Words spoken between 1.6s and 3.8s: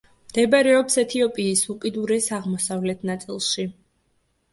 უკიდურეს აღმოსავლეთ ნაწილში.